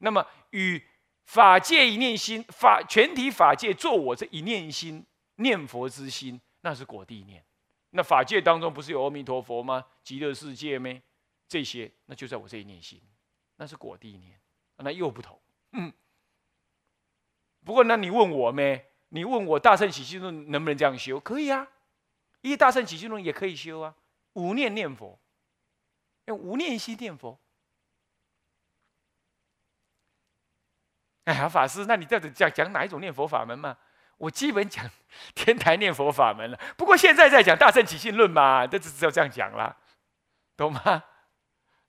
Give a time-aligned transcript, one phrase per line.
[0.00, 0.82] 那么与
[1.24, 5.04] 法界一念心，法全体法界做我这一念心
[5.36, 7.42] 念佛之心，那是果地念。
[7.90, 9.84] 那法界当中不是有阿弥陀佛吗？
[10.02, 11.00] 极乐世界咩？
[11.48, 13.00] 这些那就在我这一念心，
[13.56, 14.38] 那是果地念，
[14.76, 15.38] 那又不同。
[15.72, 15.92] 嗯。
[17.64, 18.86] 不过那你问我咩？
[19.10, 21.18] 你问我大圣起心论能不能这样修？
[21.18, 21.68] 可以啊，
[22.40, 23.94] 一大圣起心论也可以修啊。
[24.34, 25.18] 无念念佛，
[26.26, 27.38] 用无念心念佛。
[31.30, 33.76] 哎呀，法师，那你到底讲讲哪一种念佛法门嘛？
[34.18, 34.84] 我基本讲
[35.34, 36.58] 天台念佛法门了。
[36.76, 39.76] 不过现在在讲大圣起信论嘛，这只只有这样讲了，
[40.56, 41.04] 懂吗？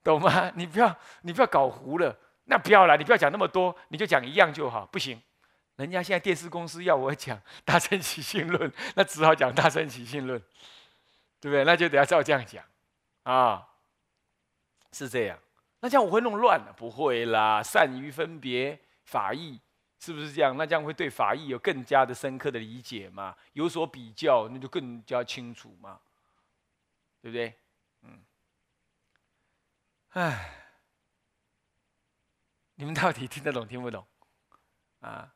[0.03, 0.51] 懂吗？
[0.55, 2.15] 你不要你不要搞糊了，
[2.45, 4.85] 那不要了，你不要讲那么多，你就讲一样就好。
[4.85, 5.19] 不行，
[5.77, 10.39] 人家现在电视公司要我讲 大圣起信论，那只好讲大圣起信论，
[11.39, 11.65] 对不对？
[11.65, 12.63] 那就得要照这样讲
[13.23, 13.67] 啊，
[14.91, 15.37] 是这样。
[15.81, 16.71] 那这样我会弄乱了？
[16.77, 18.79] 不会啦，善于分别。
[19.11, 19.59] 法义
[19.99, 20.55] 是不是这样？
[20.55, 23.35] 那这样会对法义有更加的深刻的理解嘛？
[23.51, 25.99] 有所比较，那就更加清楚嘛，
[27.21, 27.53] 对不对？
[28.03, 28.23] 嗯，
[30.11, 30.55] 哎，
[32.75, 34.07] 你们到底听得懂听不懂？
[35.01, 35.35] 啊，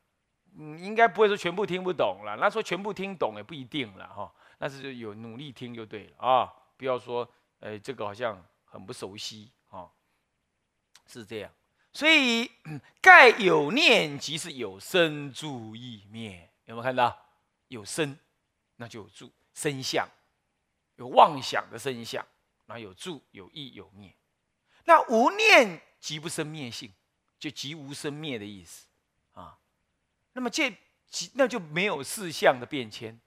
[0.57, 2.37] 嗯，应该不会说全部听不懂了。
[2.37, 4.33] 那说全部听懂也不一定了哈。
[4.57, 9.91] 那是有努力听就对了啊，不要说，哎，这个好像很不熟悉哈，
[11.05, 11.51] 是这样。
[11.95, 12.51] 所以，
[12.99, 17.17] 盖有念即是有生住意灭，有没有看到？
[17.69, 18.19] 有生，
[18.75, 20.05] 那就有住生相；
[20.97, 22.27] 有妄想的生相，
[22.65, 24.13] 那有住有意有灭。
[24.83, 26.93] 那无念即不生灭性，
[27.39, 28.87] 就即无生灭的意思
[29.31, 29.57] 啊。
[30.33, 30.69] 那么这
[31.07, 33.21] 即那就没有四相的变迁。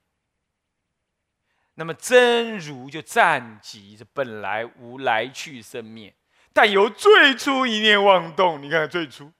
[1.72, 6.14] 那么真如就暂即本来无来去生灭。
[6.58, 9.32] 但由最初一念妄动，你看最初。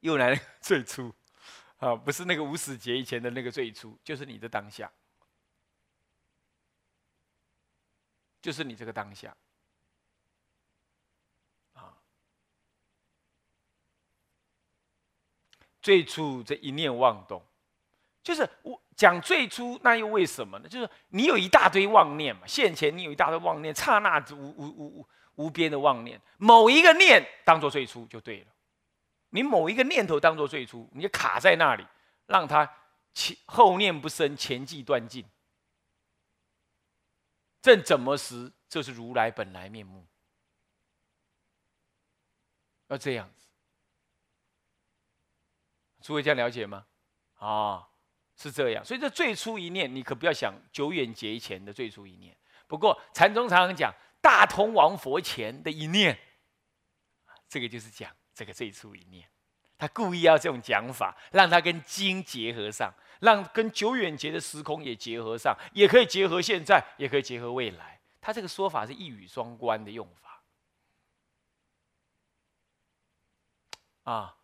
[0.00, 0.40] 又来了。
[0.60, 1.14] 最初。
[1.78, 4.92] 啊，不是那个无始劫以前的那个最初，就是你的当下，
[8.42, 9.34] 就是你这个当下。
[11.72, 11.96] 啊。
[15.80, 17.42] 最初这一念妄动，
[18.22, 20.68] 就是我讲最初，那又为什么呢？
[20.68, 25.08] 就是你有一大堆妄念嘛，现前你有一大堆妄念，刹那无无无无。
[25.38, 28.52] 无边的妄念，某一个念当做最初就对了。
[29.28, 31.86] 你某一个念头当做最初，你就卡在那里，
[32.26, 32.68] 让它
[33.14, 35.24] 前后念不生，前际断尽。
[37.62, 40.04] 正怎么时，这是如来本来面目。
[42.88, 43.46] 要这样子，
[46.02, 46.84] 诸位这样了解吗？
[47.34, 47.87] 啊，
[48.38, 48.82] 是这样。
[48.82, 52.34] 所以这最初一念，你可不要想久远劫前的最初一念。
[52.66, 53.92] 不过禅宗常常讲。
[54.20, 56.18] 大通王佛前的一念，
[57.48, 59.26] 这个就是讲这个最初一念，
[59.78, 68.00] 他故意要这种讲法，让他跟经结合上，让跟久远劫的时空也结合上，也可以结合现在，也可以结合未来。
[68.20, 70.42] 他这个说法是一语双关的用法
[74.02, 74.36] 啊。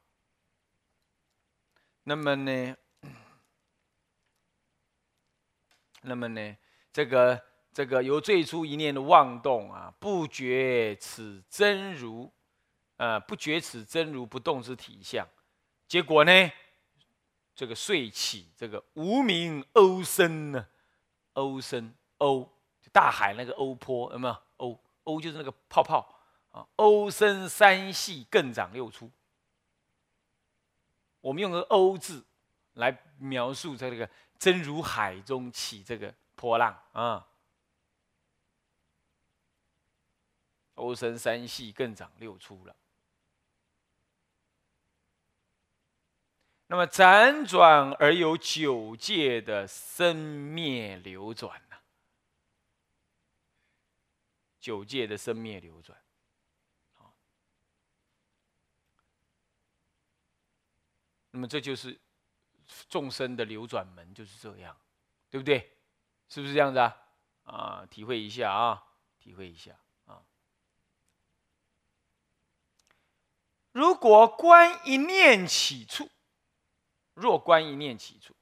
[2.04, 2.76] 那么呢，
[6.04, 6.56] 那么呢，
[6.92, 7.42] 这个。
[7.74, 12.32] 这个由最初一念的妄动啊，不觉此真如，
[12.98, 15.28] 呃，不觉此真如不动之体相，
[15.88, 16.52] 结果呢，
[17.52, 20.68] 这个睡起这个无名欧声呢，
[21.32, 22.48] 鸥声欧，
[22.92, 24.36] 大海那个欧波有没有？
[24.58, 26.14] 欧欧就是那个泡泡
[26.52, 29.10] 啊，鸥声三系更长六出。
[31.20, 32.24] 我们用个欧字
[32.74, 37.28] 来描述在这个真如海中起这个波浪啊。
[40.74, 42.74] 欧生三系更长六出了，
[46.66, 51.76] 那么辗转而有九界的生灭流转呢？
[54.58, 55.96] 九界的生灭流转，
[61.30, 62.00] 那么这就是
[62.88, 64.76] 众生的流转门，就是这样，
[65.30, 65.76] 对不对？
[66.28, 66.96] 是不是这样子啊？
[67.44, 68.82] 啊，体会一下啊，
[69.18, 70.24] 体会一下啊。
[73.72, 76.10] 如果观一念起处，
[77.12, 78.34] 若观一念起处，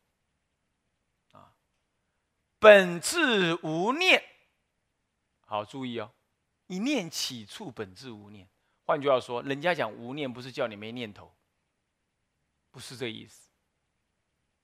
[1.33, 1.55] 啊，
[2.59, 4.23] 本质无念。
[5.47, 6.15] 好，注意哦，
[6.69, 8.49] 一念起处本质无念。
[8.85, 11.35] 换句话说，人家讲无念，不是叫你没念头，
[12.71, 13.49] 不是这意思，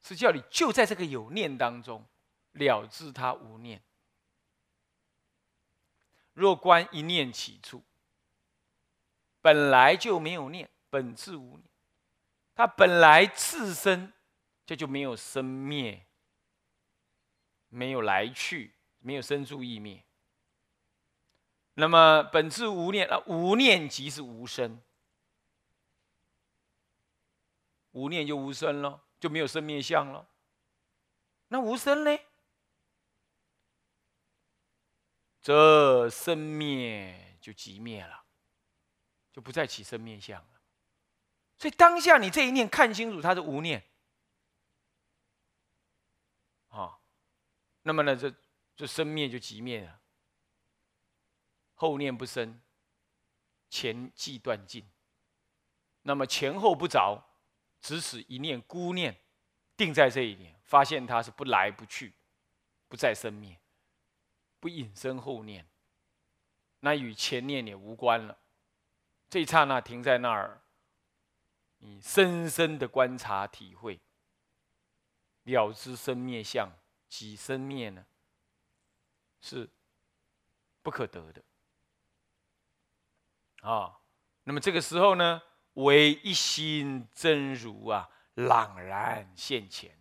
[0.03, 2.07] 是叫你就在这个有念当中
[2.53, 3.83] 了知它无念。
[6.33, 7.83] 若观一念起处。
[9.41, 11.63] 本来就没有念，本质无念，
[12.57, 14.13] 它本来自身
[14.67, 16.05] 这就没有生灭，
[17.69, 20.05] 没有来去，没有生住意灭。
[21.75, 24.83] 那么本质无念啊，无念即是无生，
[27.93, 30.29] 无念就无生喽，就没有生灭相了。
[31.49, 32.19] 那无生呢？
[35.41, 38.25] 这生灭就即灭了，
[39.33, 40.61] 就不再起生灭相了。
[41.59, 43.83] 所以当下你这一念看清楚，它是无念，
[46.69, 47.01] 啊，
[47.83, 48.35] 那么呢，这
[48.77, 50.01] 这生灭就即灭了。
[51.75, 52.61] 后念不生，
[53.71, 54.87] 前即断尽。
[56.03, 57.28] 那么前后不着，
[57.81, 59.17] 只此一念孤念
[59.77, 62.15] 定在这一点，发现它是不来不去，
[62.89, 63.61] 不再生灭，
[64.59, 65.67] 不引生后念，
[66.81, 68.39] 那与前念也无关了。
[69.31, 70.63] 这一刹那停在那儿，
[71.79, 74.01] 你深深的观察体会，
[75.45, 76.73] 了知生灭相
[77.09, 78.07] 即生灭呢，
[79.41, 79.71] 是
[80.83, 81.43] 不可得的。
[83.61, 84.01] 啊，
[84.45, 85.43] 那么这个时候呢，
[85.79, 89.97] 唯一心真如啊，朗然现前。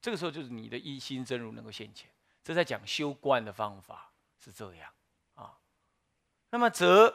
[0.00, 2.08] 这个时候就是你的一心真如能够现前，
[2.42, 4.90] 这在讲修观的方法是这样
[5.34, 5.58] 啊。
[6.50, 7.14] 那么则，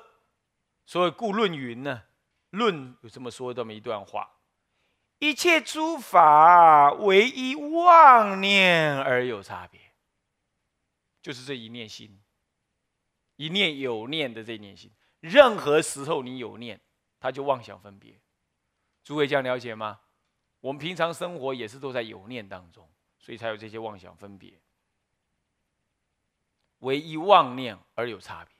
[0.85, 2.03] 所谓故论云呢，
[2.51, 4.29] 论有这么说这么一段话：
[5.19, 9.79] 一切诸法唯一妄念而有差别，
[11.21, 12.21] 就是这一念心。
[13.37, 16.79] 一念有念的这念心，任何时候你有念，
[17.19, 18.19] 他就妄想分别。
[19.03, 20.01] 诸位这样了解吗？
[20.59, 22.87] 我们平常生活也是都在有念当中，
[23.17, 24.59] 所以才有这些妄想分别。
[26.79, 28.53] 唯一妄念而有差别。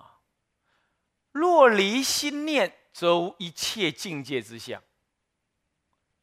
[0.00, 0.18] 啊，
[1.32, 4.82] 若离心念，则无一切境界之相。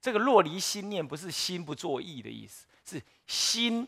[0.01, 3.87] 这个若离心念，不是心不作意的意思，是心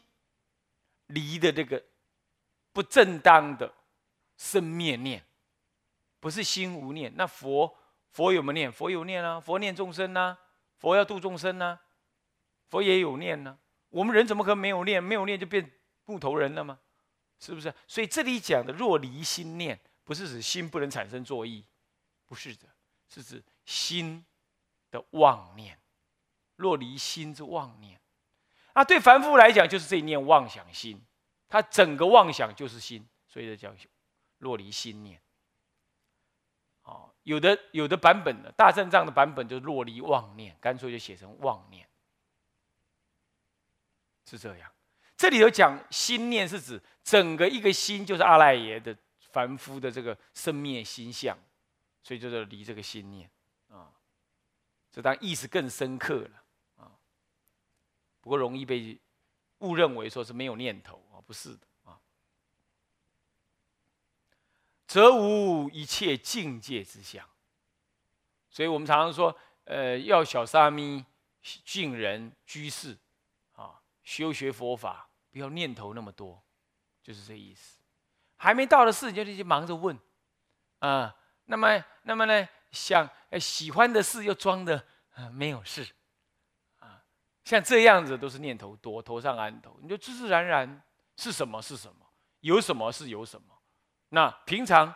[1.07, 1.83] 离的这个。
[2.71, 3.73] 不正当的
[4.35, 5.25] 生灭念，
[6.25, 7.13] 不是心无念。
[7.15, 7.71] 那佛
[8.09, 8.71] 佛有没有念？
[8.71, 10.35] 佛有念啊，佛念众生呢，
[10.79, 11.79] 佛要度众生呢，
[12.67, 13.59] 佛也有念呢。
[13.89, 15.03] 我们人怎么可能没有念？
[15.03, 15.71] 没有念就变
[16.05, 16.79] 木头人了吗？
[17.39, 17.71] 是不是？
[17.85, 21.63] 所以这里讲的若离心念，不是指心不能产生作意，
[22.25, 22.67] 不是的，
[23.07, 24.25] 是指心
[24.89, 25.79] 的妄念。
[26.55, 28.01] 若离心之妄念，
[28.73, 30.99] 啊，对凡夫来讲，就是这一念妄想心。
[31.47, 33.71] 他整个妄想就是心，所以叫
[34.39, 35.21] 若离心念。
[37.25, 41.87] 有的有的版本的大正藏的版本就是落离妄念，干脆就写成妄念，
[44.25, 44.71] 是这样。
[45.17, 51.37] 这里头讲心念是指整个一个心，就是阿赖耶的凡夫的这个生灭心相，
[52.03, 53.29] 所以就是离这个心念
[53.69, 53.91] 啊，
[54.91, 56.43] 这当意思更深刻了
[56.77, 56.91] 啊。
[58.21, 58.99] 不过容易被
[59.59, 61.19] 误认为说是没有念头啊。
[61.25, 61.99] 不是的啊，
[64.87, 67.27] 则无一切境界之相。
[68.49, 69.35] 所以我们常常说，
[69.65, 71.03] 呃，要小沙弥、
[71.41, 72.97] 敬人、居士
[73.53, 76.41] 啊，修学佛法，不要念头那么多，
[77.03, 77.79] 就是这意思。
[78.37, 79.97] 还没到的事，就就忙着问
[80.79, 81.15] 啊。
[81.45, 83.09] 那么，那么呢，想
[83.39, 84.85] 喜欢的事又装的
[85.31, 85.87] 没有事
[86.79, 87.03] 啊。
[87.43, 90.81] 像这样子都是念头多，头上安头，你就自自然然。
[91.17, 92.05] 是什么是什么？
[92.41, 93.54] 有什么是有什么？
[94.09, 94.93] 那平常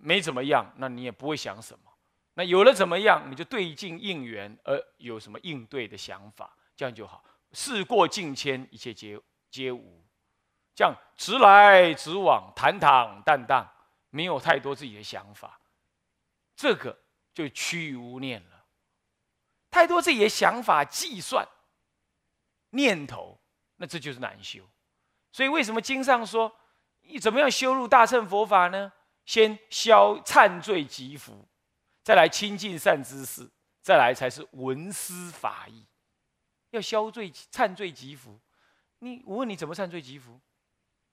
[0.00, 1.90] 没怎么样，那你也不会想什么。
[2.34, 7.22] 那有了怎么样，你就对镜应缘，而有什么应对的想法，这样就好。
[7.52, 10.04] 事过境迁，一切皆皆无，
[10.74, 13.68] 这样直来直往，坦坦荡荡，
[14.10, 15.60] 没有太多自己的想法，
[16.54, 16.96] 这个
[17.34, 18.64] 就趋于无念了。
[19.70, 21.46] 太多自己的想法、计算、
[22.70, 23.38] 念头，
[23.76, 24.64] 那这就是难修。
[25.32, 26.56] 所以，为什么经上说，
[27.02, 28.92] 你怎么样修入大乘佛法呢？
[29.26, 31.46] 先消忏罪积福，
[32.02, 33.48] 再来亲近善知识，
[33.80, 35.86] 再来才是闻思法义。
[36.70, 38.40] 要消罪忏罪积福，
[38.98, 40.40] 你我问你怎么忏罪积福？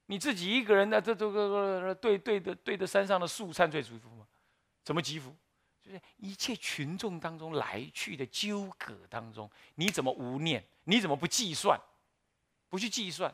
[0.08, 4.26] 你自己一个人的这这个对对的对着山上的树忏罪积福吗？
[4.84, 5.36] 怎么积福？
[5.84, 10.66] 就是一切群众当中来去的纠葛当中，你怎么无念？
[10.86, 11.80] 你怎么不计算？
[12.68, 13.34] 不去计算？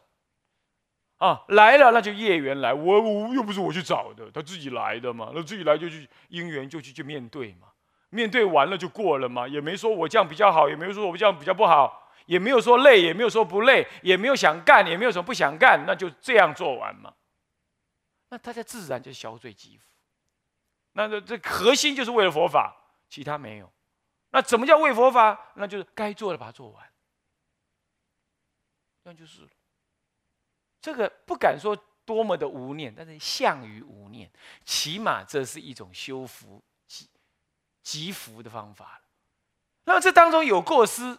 [1.24, 7.70] 啊，来了那就业缘来，我我又不是我去找的，他自己来的嘛，那自己来就去因缘就去去面对嘛，
[8.10, 17.14] 面对完了就过了嘛，也没说我这样比较好，也没有说我这样比较不好，也没有说累，也没有说不累，也没有想干，也没有什么不想干，那就这样做完嘛，
[18.28, 19.86] 那大家自然就消罪积福，
[20.92, 22.76] 那这这核心就是为了佛法，
[23.08, 23.72] 其他没有。
[24.32, 25.54] 那怎么叫为佛法？
[25.56, 26.84] 那就是该做的把它做完，
[29.04, 29.48] 那就是了。
[30.84, 31.74] 这个不敢说
[32.04, 34.30] 多么的无念，但是向于无念，
[34.66, 37.10] 起码这是一种修福积
[37.82, 39.02] 积福的方法
[39.86, 41.18] 那么这当中有过失，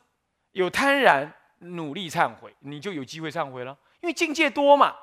[0.51, 4.95] 有贪婪，努力忏悔，你就有机会忏悔了，因为境界多嘛。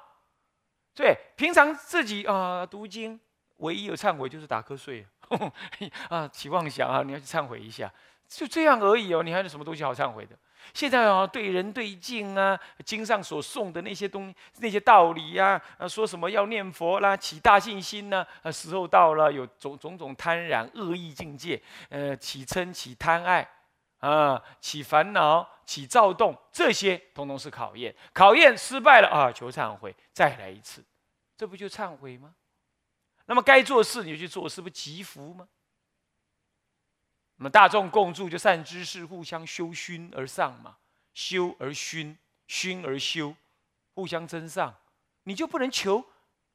[0.94, 3.20] 对，平常自己啊读经，
[3.58, 5.08] 唯一有忏悔就是打瞌睡。
[6.10, 7.02] 啊，起妄想啊！
[7.02, 7.92] 你要去忏悔一下，
[8.32, 9.22] 就这样而已哦。
[9.22, 10.38] 你还有什么东西好忏悔的？
[10.74, 18.26] 现在啊，对人对境啊，经上所诵的那些东那些道理呀，啊，说什么要念佛啦，起大信心呢？
[18.42, 23.46] 啊，时候到了，有种种种贪婪恶意境界，呃，起嗔起贪爱
[24.00, 27.94] 啊，起烦恼起躁动，这些统统是考验。
[28.14, 30.82] 考验失败了啊，求忏悔，再来一次，
[31.36, 32.34] 这不就忏悔吗？
[33.26, 35.48] 那么该做事你就去做，是不是积福吗？
[37.42, 40.78] 那么大众共住就善知识互相修熏而上嘛，
[41.16, 43.34] 修而熏，熏而修，
[43.96, 44.76] 互相增上。
[45.24, 46.06] 你就不能求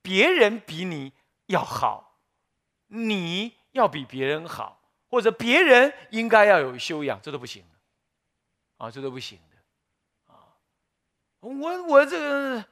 [0.00, 1.12] 别人比你
[1.47, 2.21] 要好，
[2.87, 7.64] 你要比别人好，或者别人应该要有修养，这都不行
[8.76, 10.55] 啊，这都不行的啊。
[11.40, 12.64] 我我这个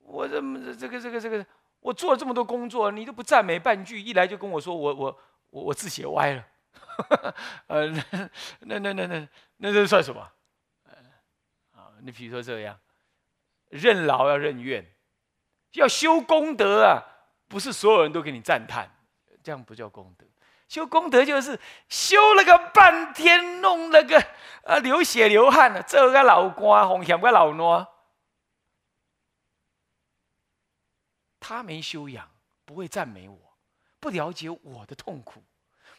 [0.00, 1.46] 我这么这个这个这个。
[1.80, 5.18] 我做了这么多工作，你都不赞美半句，一来就跟我说我我
[5.48, 6.46] 我我字写歪了，
[7.66, 7.86] 呃，
[8.60, 10.20] 那那那那那这算什么？
[11.72, 12.78] 啊，你比如说这样，
[13.68, 14.84] 任劳要任怨，
[15.72, 17.02] 要修功德啊，
[17.48, 18.88] 不是所有人都给你赞叹，
[19.42, 20.26] 这样不叫功德。
[20.68, 24.18] 修功德就是修了个半天，弄了个
[24.64, 27.86] 啊流血流汗的，这个老官，红险个老孬。
[31.38, 32.28] 他没修养，
[32.64, 33.38] 不会赞美我，
[34.00, 35.44] 不了解我的痛苦，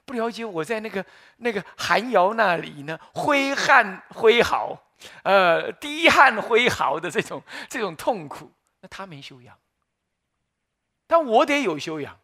[0.06, 1.06] 不了解我在那个
[1.38, 4.80] 那个寒窑那里呢，挥汗挥毫，
[5.24, 9.58] 呃，滴汗挥毫的这种 这种痛苦，那他没修养。
[11.08, 12.20] 但我得有修养，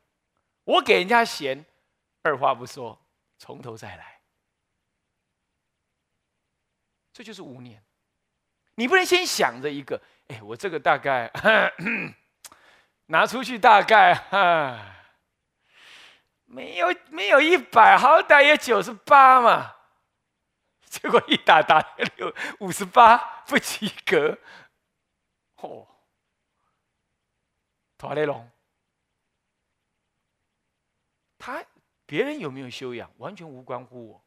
[0.64, 1.66] 我给人家嫌，
[2.22, 3.00] 二话不说，
[3.38, 4.22] 从头再来，
[7.12, 7.84] 这就是无念。
[8.76, 11.32] 你不能先想着一个，哎，我这个大概。
[13.08, 14.80] 拿出去大概哈，
[16.52, 19.74] 没有没有一百，好歹也九十八嘛。
[20.84, 21.80] 结果一打打
[22.18, 24.38] 六五十八，不及格。
[25.56, 25.88] 嚯！
[27.98, 28.52] 陶雷龙，
[31.38, 31.64] 他
[32.06, 34.26] 别人有没有修养，完全无关乎我。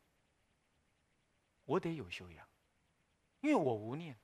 [1.66, 2.48] 我得有修养，
[3.40, 4.18] 因为我无念，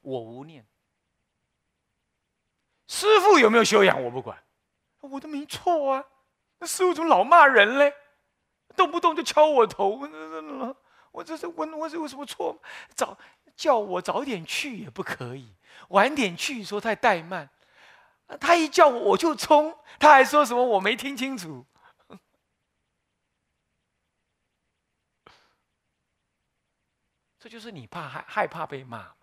[0.00, 0.66] 我无念。
[2.86, 4.02] 师傅有没有修养？
[4.02, 4.42] 我不管，
[5.00, 6.04] 我都没错啊。
[6.58, 7.94] 那师傅怎么老骂人嘞？
[8.76, 10.00] 动不动就敲我头，
[11.10, 12.60] 我这是我我是有什么错？
[12.94, 13.18] 早
[13.56, 15.54] 叫我早点去也不可以，
[15.88, 17.50] 晚点去说太怠慢。
[18.40, 21.66] 他一叫我我就冲，他还说什么我没听清楚。
[27.40, 29.14] 这就是你怕害害怕被骂嘛？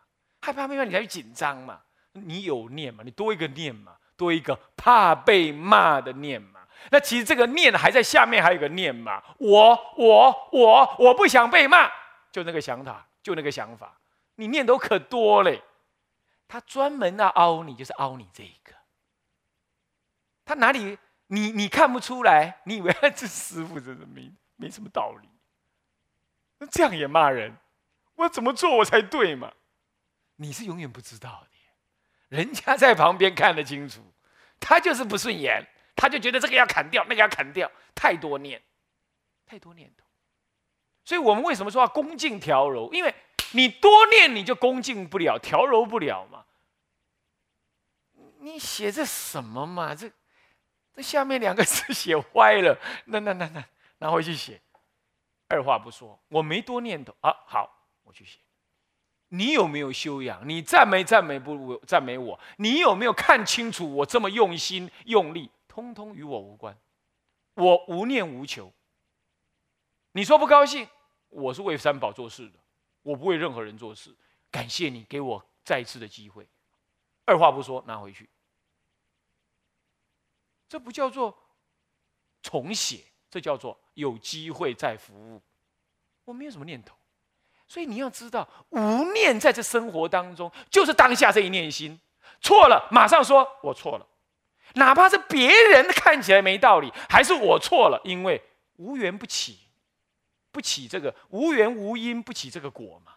[0.41, 1.83] 害怕被骂你才去紧张嘛？
[2.13, 3.03] 你有念嘛？
[3.05, 3.97] 你多一个念嘛？
[4.17, 6.54] 多一个怕被骂的念嘛？
[6.91, 9.23] 那其实这个念还在下面，还有个念嘛？
[9.37, 11.89] 我我我我不想被骂，
[12.31, 13.97] 就那个想法，就那个想法。
[14.35, 15.61] 你念都可多嘞。
[16.47, 18.73] 他专门要凹你，就是凹你这一个。
[20.45, 22.59] 他哪里你你看不出来？
[22.65, 25.27] 你以为这师傅真的没没什么道理？
[26.59, 27.57] 那这样也骂人？
[28.13, 29.51] 我怎么做我才对嘛？
[30.35, 31.49] 你是永远不知道的。
[32.29, 34.01] 人家在旁边看得清楚，
[34.59, 38.61] 他就是不顺眼，他就觉得这个要砍掉，那个要砍掉，太多念，
[39.45, 40.03] 太多念头。
[41.03, 42.91] 所以我们为什么说要恭敬调柔？
[42.93, 43.13] 因为
[43.51, 46.45] 你多念，你就恭敬不了，调柔不了嘛。
[48.39, 49.95] 你写这什么嘛？
[49.95, 50.11] 这
[50.93, 53.63] 这下面两个字写歪了， 那那那那
[53.99, 54.61] 拿回去写。
[55.47, 57.71] 二话不说，我没多念头啊，好，
[58.03, 58.39] 我去写。
[59.29, 60.47] 你有没有修养？
[60.47, 62.39] 你赞美赞美不赞美我？
[62.57, 65.51] 你有没有看清楚我这么用心用力？
[65.75, 66.73] 通通与我无关，
[67.55, 68.71] 我无念无求。
[70.13, 70.87] 你说不高兴，
[71.27, 72.59] 我是为三宝做事的，
[73.01, 74.15] 我不为任何人做事。
[74.49, 76.47] 感谢你给我再一次的机会，
[77.25, 78.29] 二话不说拿回去。
[80.69, 81.37] 这不叫做
[82.41, 85.41] 重写，这叫做有机会再服务。
[86.23, 86.95] 我没有什么念头。
[87.67, 91.99] 所以你要知道，无念在这生活当中，就是当下这一念心
[92.39, 94.07] 错了，马上说我错了。
[94.75, 98.41] 哪怕是别人看起来没道理，还是我错了，因为
[98.77, 99.59] 无缘不起，
[100.51, 103.13] 不起这个无缘无因不起这个果嘛，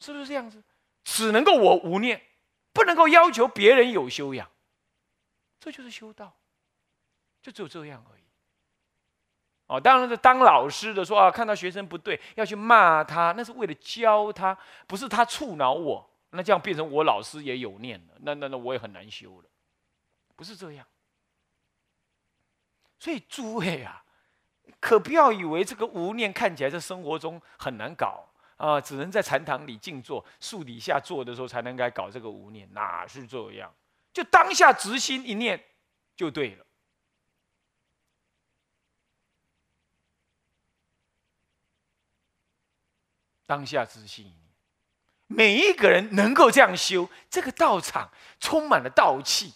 [0.00, 0.62] 是不是这样子？
[1.04, 2.20] 只能够我无念，
[2.72, 4.50] 不能够要求别人有修养，
[5.60, 6.36] 这就是修道，
[7.40, 8.22] 就只有这样而已。
[9.68, 19.48] 哦，当然是当老师的说啊，看到学生不对要去骂他，那是为了教他，不是他触恼我，那这样变成我老师也有念了，那那那我也很难修了，
[20.36, 20.86] 不是这样。
[22.98, 24.04] 所以诸位啊，
[24.78, 28.24] 可不要以为这个无念看起来在生活中很难搞
[28.56, 33.74] 啊，只能在禅堂里静坐、树底下坐的时候才能该搞这个无念，哪是这样？
[34.12, 35.62] 就当下执心一念
[36.14, 36.64] 就对了。
[43.44, 44.34] 当下自信，
[45.28, 49.52] 每一个人能够这样修，这个道场充满了道气。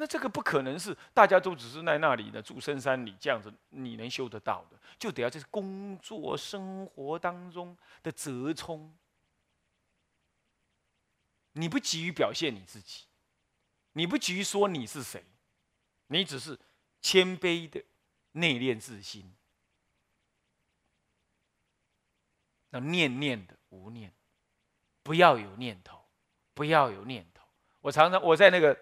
[0.00, 8.96] 那这个不可能是大家都只是在那里的住深山里这样子，你能修得到的，就得要在工作生活当中的折冲。
[11.52, 13.06] 你不急于表现你自己，
[13.94, 15.24] 你不急于说你是谁，
[16.06, 16.56] 你只是
[17.02, 17.82] 谦卑的
[18.32, 19.34] 内敛自心。
[22.70, 24.14] 那念念的无念，
[25.02, 26.04] 不要有念头，
[26.54, 27.44] 不要有念头。
[27.80, 28.78] 我常常我在那个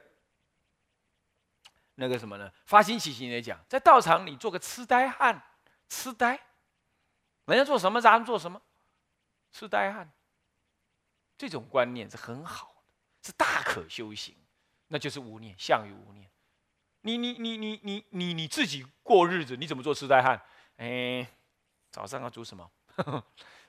[1.96, 2.50] 那个什么呢？
[2.64, 5.42] 发心起行也讲，在道场里做个痴呆汉，
[5.88, 6.38] 痴呆，
[7.46, 8.60] 人家做什么咱们做什么，
[9.50, 10.10] 痴呆汉。
[11.36, 14.34] 这种观念是很好的，是大可修行，
[14.88, 16.30] 那就是无念，相于无念。
[17.02, 20.40] 你你你你你你你自己过日子，你怎么做痴呆汉？
[20.76, 21.26] 哎，
[21.90, 22.70] 早上要煮什么？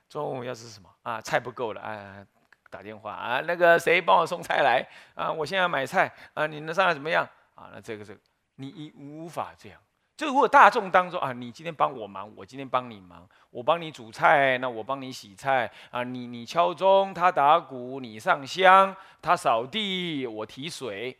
[0.08, 1.20] 中午要吃什么啊？
[1.20, 2.26] 菜不够了啊！
[2.70, 5.30] 打电话啊，那个谁帮我送菜来啊？
[5.30, 7.70] 我现在买菜啊，你能上来怎么样啊？
[7.72, 8.20] 那这个这个，
[8.54, 9.80] 你无法这样。
[10.16, 21.16] 就如果大众当中啊，你今天帮我忙，我今天帮你忙，我帮你煮菜，那我帮你洗菜啊，你你敲钟，他打鼓，你上香，他扫地，我提水，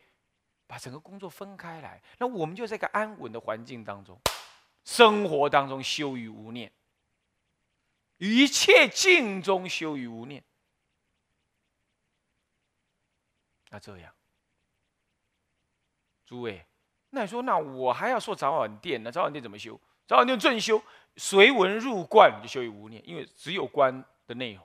[0.67, 4.19] 把整个工作分开来，那我们就在一个安稳的环境当中，
[4.83, 6.69] 生活当中修于无念。
[8.17, 10.43] 一切静中修于无念，
[13.69, 14.13] 那这样，
[16.29, 16.63] 诸位，
[17.09, 19.81] 那你说，那我还要说早晚殿那早晚殿怎么修？
[20.05, 20.79] 早晚殿正修，
[21.15, 24.63] 随文入观就修于无念，因为只有观的内容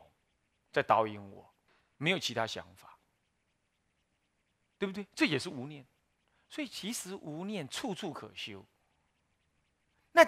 [0.70, 1.50] 在导引我，
[1.96, 2.98] 没有其他想法，
[4.78, 5.06] 对不对？
[5.14, 5.86] 这也是无念，
[6.50, 8.62] 所以其实无念处处可修。
[10.12, 10.22] 那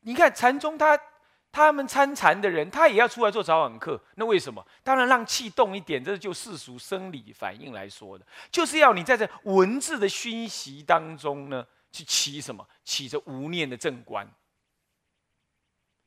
[0.00, 1.00] 你看禅宗他。
[1.54, 4.02] 他们参禅的人，他也要出来做早晚课。
[4.16, 4.66] 那为什么？
[4.82, 12.68] 当然让气动一点，这是就世俗生理反应来说的，就是要你在这文字的熏习当中呢，去起什么？
[12.82, 14.28] 起着无念的正观。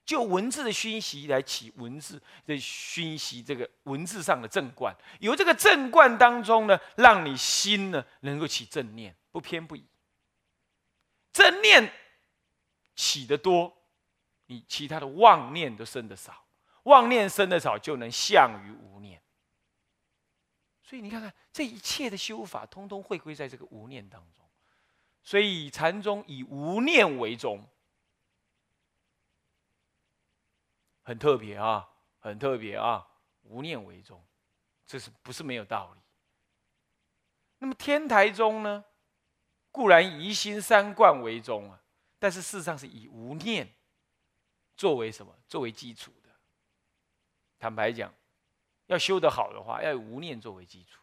[0.05, 9.85] 就文字的熏习来起文字的熏习，这个文字上的正观，由这个正观当中呢，让你心呢能够起正念，不偏不倚。
[11.31, 11.89] 正念
[12.97, 13.76] 起得多。
[14.47, 16.45] 你其他的妄念都生的少，
[16.83, 19.21] 妄念生的少，就能相于无念。
[20.81, 24.45] 所以你看看这一切的修法，通通会归在这个无念当中。
[25.21, 27.67] 所以禅宗以无念为宗，
[31.03, 33.05] 很特别啊，很特别啊，
[33.41, 34.25] 无念为宗，
[34.85, 35.99] 这是不是没有道理？
[37.57, 38.85] 那么天台宗呢，
[39.71, 41.83] 固然以心三观为宗啊，
[42.17, 43.69] 但是事实上是以无念。
[44.77, 45.35] 作为什么？
[45.47, 46.29] 作为基础的。
[47.59, 48.13] 坦白讲，
[48.85, 51.01] 要修得好的话，要有无念作为基础。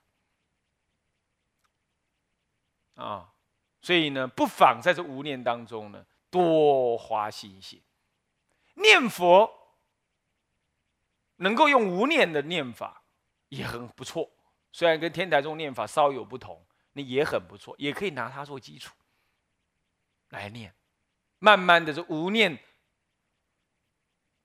[2.94, 3.34] 啊，
[3.82, 7.82] 所以呢，不妨在这无念当中呢，多花心血，
[8.74, 9.50] 念佛，
[11.36, 13.02] 能够用无念的念法，
[13.48, 14.30] 也很不错。
[14.70, 18.94] 虽然跟天台宗念法稍有不同，那也很不错，也可以拿它做基础
[20.28, 20.72] 来念。
[21.40, 22.56] 慢慢的，这无念。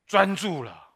[0.10, 0.96] 专注了，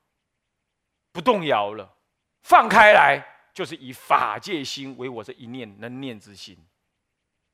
[1.12, 1.96] 不动摇了，
[2.42, 3.24] 放开来，
[3.54, 6.58] 就是以法界心为我这一念能念之心。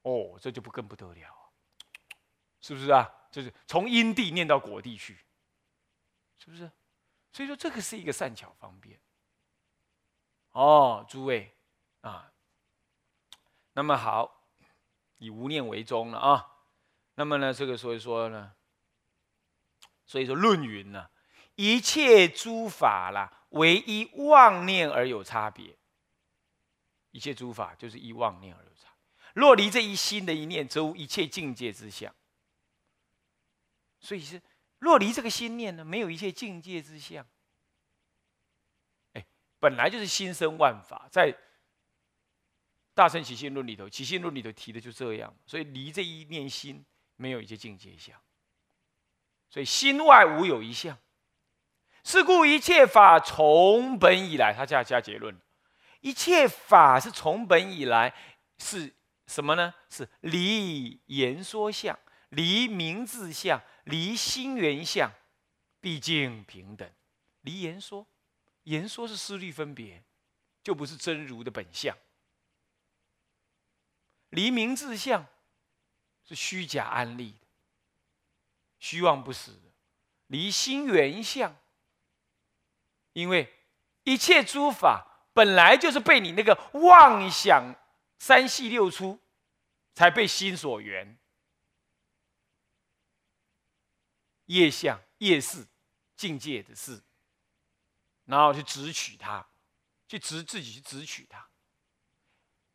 [0.03, 1.51] 哦，这就不更不得了，
[2.61, 3.13] 是不是啊？
[3.29, 5.19] 就是从因地念到果地去，
[6.37, 6.71] 是不是？
[7.33, 8.97] 所以说这个是一个善巧方便。
[10.51, 11.53] 哦，诸位
[11.99, 12.31] 啊，
[13.73, 14.45] 那么好，
[15.17, 16.55] 以无念为宗了啊。
[17.15, 18.53] 那么呢，这个所以说呢，
[20.05, 21.09] 所以说论云呢。
[21.59, 25.75] 一切诸法啦，唯一妄念而有差别。
[27.11, 28.87] 一切诸法就是依妄念而有差。
[29.33, 32.15] 若离这一心的一念，则无一切境界之相。
[33.99, 34.41] 所以是
[34.77, 37.27] 若离这个心念呢，没有一切境界之相。
[39.11, 39.25] 哎，
[39.59, 41.29] 本来就是心生万法，在
[42.93, 45.35] 《大乘起信论》里头，《起信论》里头提的就这样。
[45.45, 46.85] 所以离这一念心，
[47.17, 48.17] 没有一切境界相。
[49.49, 50.97] 所以心外无有一相。
[52.09, 55.39] 是故一切法从本以来，他加加结论：
[56.01, 58.15] 一切法是从本以来
[58.57, 58.95] 是
[59.27, 59.75] 什么呢？
[59.91, 65.11] 是离言说相，离名字相，离心缘相，
[65.79, 66.91] 毕竟平等。
[67.41, 68.07] 离言说，
[68.63, 70.03] 言说是思虑分别，
[70.63, 71.95] 就不是真如的本相。
[74.29, 75.27] 离名字相
[76.27, 77.47] 是虚假安立的，
[78.79, 79.71] 虚妄不实的。
[80.25, 81.55] 离心缘相。
[83.19, 83.53] 因为
[84.03, 87.75] 一切诸法本来就是被你那个妄想
[88.17, 89.19] 三系六出，
[89.93, 91.17] 才被心所缘，
[94.45, 95.67] 业相、业事、
[96.15, 97.01] 境界的事，
[98.25, 99.45] 然后去执取它，
[100.07, 101.49] 去执自己去执取它，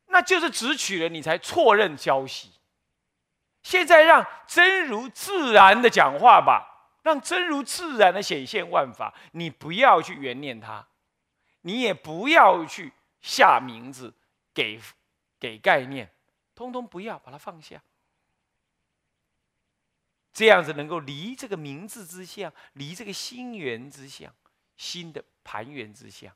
[0.07, 2.53] 那就是执取了，你才错认消息。
[3.63, 6.74] 现在让真如自然的讲话吧。
[7.05, 10.89] 让真如自然的显现万法，你不要去缘念它，
[11.61, 14.15] 你也不要去下名字，
[14.55, 14.81] 给
[15.39, 16.11] 给概念，
[16.55, 17.83] 通通不要，把它放下。
[20.33, 24.35] 这样子能够离这个名字之相，离这个心缘之相，
[24.79, 26.35] 心的盘缘之相。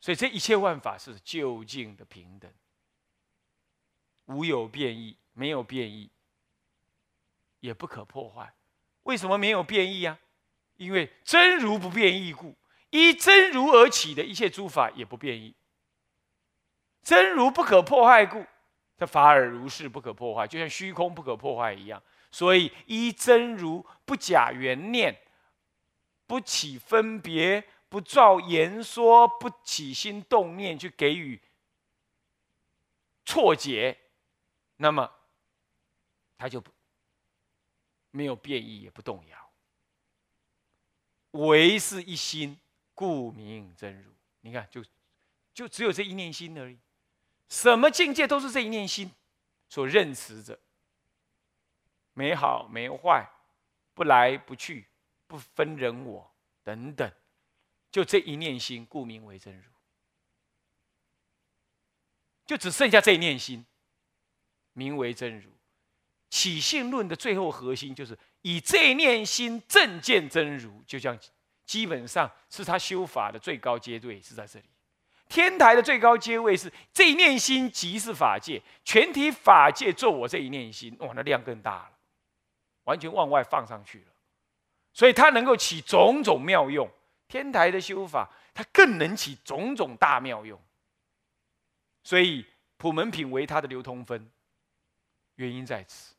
[0.00, 2.52] 所以这一切万法是究竟的平等，
[4.24, 6.10] 无有变异，没有变异。
[7.60, 8.54] 也不可破坏，
[9.04, 10.18] 为什么没有变异啊？
[10.76, 12.54] 因为真如不变异故，
[12.90, 15.54] 依真如而起的一切诸法也不变异。
[17.02, 18.44] 真如不可破坏故，
[18.98, 22.02] 这法尔如是不可破坏，就像虚空不可破坏一样。
[22.30, 25.18] 所以依真如不假缘念，
[26.26, 31.40] 不起分别，不造言说，不起心动念去给予
[33.24, 33.96] 错解，
[34.76, 35.10] 那么
[36.36, 36.75] 他就不。
[38.16, 39.50] 没有变异，也不动摇，
[41.32, 42.58] 唯是一心，
[42.94, 44.10] 故名真如。
[44.40, 44.82] 你看，就
[45.52, 46.78] 就只有这一念心而已，
[47.50, 49.12] 什么境界都是这一念心
[49.68, 50.58] 所认识着，
[52.14, 53.28] 没好没坏，
[53.92, 54.86] 不来不去，
[55.26, 57.12] 不分人我等等，
[57.90, 59.70] 就这一念心，故名为真如。
[62.46, 63.66] 就只剩下这一念心，
[64.72, 65.50] 名为真如。
[66.28, 71.18] 起信论的最后核心就是以这念心正见真如，就像
[71.64, 74.66] 基本上是他修法的最高阶位是在这里。
[75.28, 81.90] 天台的最高阶位是这一念心即是法界，全体法界做我这一念心，哇，那量更大了，
[82.84, 84.06] 完全往外放上去了。
[84.92, 86.88] 所以它能够起种种妙用。
[87.28, 90.60] 天台的修法，它更能起种种大妙用。
[92.04, 94.30] 所以普门品为它的流通分，
[95.34, 96.14] 原因在此。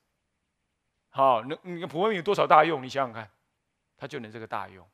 [1.18, 2.84] 好，那你看普门品有多少大用？
[2.84, 3.28] 你想想看，
[3.98, 4.88] 它就能这个大用。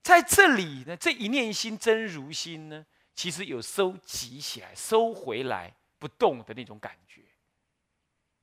[0.00, 7.20] 在这里呢，这一念心真如心呢，其实有收集起来、收回来不动的那种感觉。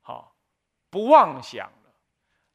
[0.02, 0.36] 好，
[0.90, 1.96] 不妄想了，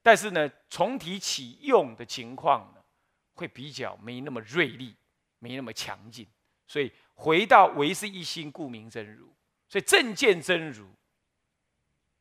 [0.02, 2.84] 但是呢，重提起用的情况呢，
[3.32, 4.94] 会比较没那么锐利，
[5.38, 6.28] 没那么强劲。
[6.66, 9.34] 所以回到唯是一心，故名真如。
[9.66, 10.86] 所以正见真如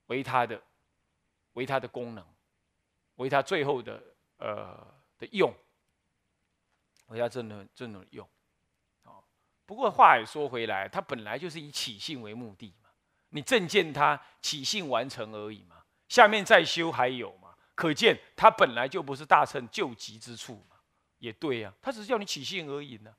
[0.06, 0.63] 为他的。
[1.56, 2.26] 为它的功能，
[3.15, 4.02] 为它最后的
[4.38, 5.54] 呃的用，
[7.08, 8.26] 为它真的真的用，
[9.04, 9.20] 啊。
[9.65, 12.89] 不过话也说回来，它本来就是以起性为目的嘛。
[13.30, 17.56] 你正见它起性完成而已嘛，下面再修还有嘛。
[17.74, 20.78] 可见它本来就不是大乘救急之处嘛。
[21.18, 23.15] 也对呀，它只是叫你起性而已呢，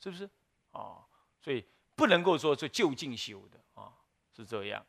[0.00, 0.28] 是不是？
[0.72, 1.06] 啊，
[1.40, 1.64] 所以
[1.96, 3.94] 不能够说是就近修的啊，
[4.36, 4.84] 是这样。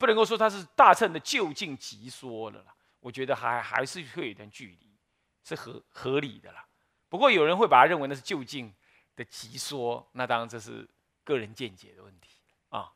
[0.00, 4.96] 不能够说它是大乘的就近极说了啦，我觉得还还是会有一段距离，
[5.44, 6.66] 是合合理的啦。
[7.10, 8.74] 不过有人会把它认为那是就近
[9.14, 10.88] 的极说，那当然这是
[11.22, 12.90] 个人见解的问题啊。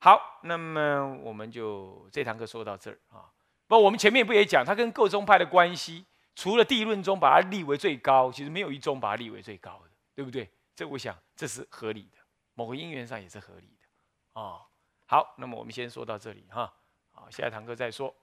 [0.00, 3.30] 好，那么我们就这堂课说到这儿啊。
[3.68, 6.04] 不，我们前面不也讲，它跟各宗派的关系，
[6.34, 10.50] 除了地论中把它立为最高，其实没有一宗把它立为最高的，对不对？
[10.74, 12.18] 这我想这是合理的，
[12.54, 14.66] 某个因缘上也是合理的啊。
[15.10, 16.70] 好，那么我们先说到这里哈。
[17.14, 18.14] 好，下一堂课再说。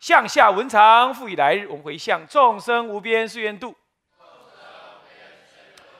[0.00, 3.76] 向下文长，复以来日，我们回向众生无边誓愿度。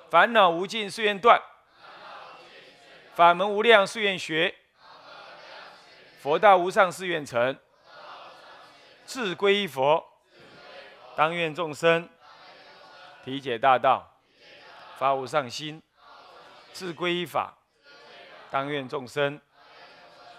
[0.08, 1.38] 烦恼无尽誓愿断，
[3.14, 4.54] 法门无量誓愿学，
[6.22, 7.58] 佛道无上誓愿成。
[9.04, 10.02] 自归依佛，
[11.16, 12.08] 当愿众生
[13.22, 14.10] 体解大道，
[14.96, 15.82] 发无上心；
[16.72, 17.58] 自归依法，
[18.50, 19.38] 当愿众生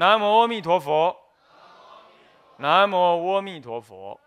[0.00, 1.14] 南无阿弥陀佛。
[2.56, 4.18] 南无阿弥陀佛。